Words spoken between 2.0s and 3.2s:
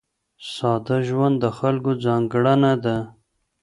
ځانګړنه ده.